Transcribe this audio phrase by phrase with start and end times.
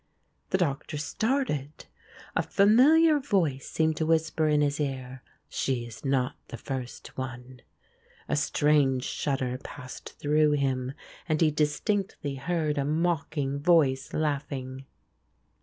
[0.49, 1.85] The Doctor started
[2.35, 7.61] a familiar voice seemed to whisper in his ear: "She is not the first one."
[8.27, 10.93] A strange shudder passed through him,
[11.29, 14.85] and he distinctly heard a mocking voice laughing.